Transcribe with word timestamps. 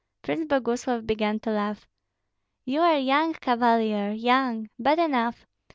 Prince 0.23 0.47
Boguslav 0.47 1.05
began 1.05 1.39
to 1.41 1.51
laugh. 1.51 1.87
"You 2.65 2.81
are 2.81 2.97
young, 2.97 3.33
Cavalier, 3.35 4.09
young! 4.13 4.67
But 4.79 4.97
enough! 4.97 5.45